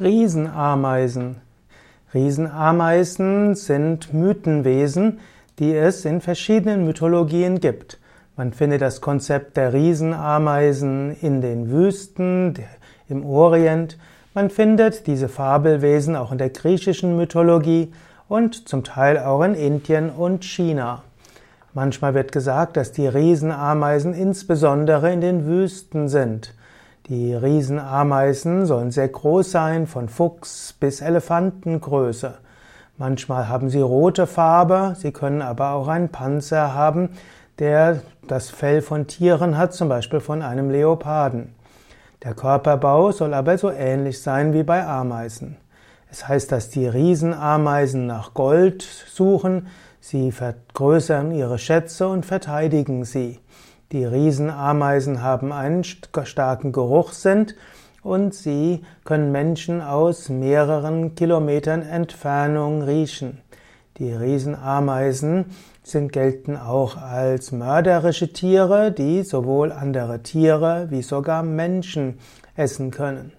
Riesenameisen. 0.00 1.36
Riesenameisen 2.14 3.54
sind 3.54 4.14
Mythenwesen, 4.14 5.20
die 5.58 5.74
es 5.74 6.06
in 6.06 6.22
verschiedenen 6.22 6.86
Mythologien 6.86 7.60
gibt. 7.60 7.98
Man 8.34 8.54
findet 8.54 8.80
das 8.80 9.02
Konzept 9.02 9.58
der 9.58 9.74
Riesenameisen 9.74 11.14
in 11.20 11.42
den 11.42 11.70
Wüsten, 11.70 12.54
im 13.10 13.26
Orient. 13.26 13.98
Man 14.32 14.48
findet 14.48 15.06
diese 15.06 15.28
Fabelwesen 15.28 16.16
auch 16.16 16.32
in 16.32 16.38
der 16.38 16.48
griechischen 16.48 17.16
Mythologie 17.18 17.92
und 18.26 18.68
zum 18.68 18.84
Teil 18.84 19.18
auch 19.18 19.42
in 19.42 19.54
Indien 19.54 20.08
und 20.08 20.44
China. 20.44 21.02
Manchmal 21.74 22.14
wird 22.14 22.32
gesagt, 22.32 22.78
dass 22.78 22.92
die 22.92 23.06
Riesenameisen 23.06 24.14
insbesondere 24.14 25.12
in 25.12 25.20
den 25.20 25.44
Wüsten 25.44 26.08
sind. 26.08 26.54
Die 27.10 27.34
Riesenameisen 27.34 28.66
sollen 28.66 28.92
sehr 28.92 29.08
groß 29.08 29.50
sein, 29.50 29.88
von 29.88 30.08
Fuchs 30.08 30.72
bis 30.78 31.00
Elefantengröße. 31.00 32.34
Manchmal 32.98 33.48
haben 33.48 33.68
sie 33.68 33.80
rote 33.80 34.28
Farbe, 34.28 34.94
sie 34.96 35.10
können 35.10 35.42
aber 35.42 35.72
auch 35.72 35.88
einen 35.88 36.10
Panzer 36.10 36.72
haben, 36.72 37.08
der 37.58 38.02
das 38.28 38.50
Fell 38.50 38.80
von 38.80 39.08
Tieren 39.08 39.58
hat, 39.58 39.74
zum 39.74 39.88
Beispiel 39.88 40.20
von 40.20 40.40
einem 40.40 40.70
Leoparden. 40.70 41.52
Der 42.22 42.34
Körperbau 42.34 43.10
soll 43.10 43.34
aber 43.34 43.58
so 43.58 43.72
ähnlich 43.72 44.22
sein 44.22 44.52
wie 44.52 44.62
bei 44.62 44.86
Ameisen. 44.86 45.56
Es 46.12 46.28
heißt, 46.28 46.52
dass 46.52 46.70
die 46.70 46.86
Riesenameisen 46.86 48.06
nach 48.06 48.34
Gold 48.34 48.82
suchen, 48.82 49.66
sie 49.98 50.30
vergrößern 50.30 51.32
ihre 51.32 51.58
Schätze 51.58 52.06
und 52.06 52.24
verteidigen 52.24 53.04
sie. 53.04 53.40
Die 53.92 54.04
Riesenameisen 54.04 55.20
haben 55.20 55.52
einen 55.52 55.82
starken 55.82 56.70
Geruchssinn 56.70 57.48
und 58.04 58.34
sie 58.34 58.82
können 59.04 59.32
Menschen 59.32 59.82
aus 59.82 60.28
mehreren 60.28 61.16
Kilometern 61.16 61.82
Entfernung 61.82 62.82
riechen. 62.82 63.40
Die 63.98 64.12
Riesenameisen 64.12 65.46
sind, 65.82 66.12
gelten 66.12 66.56
auch 66.56 66.96
als 66.96 67.50
mörderische 67.50 68.32
Tiere, 68.32 68.92
die 68.92 69.24
sowohl 69.24 69.72
andere 69.72 70.22
Tiere 70.22 70.86
wie 70.90 71.02
sogar 71.02 71.42
Menschen 71.42 72.20
essen 72.54 72.92
können. 72.92 73.32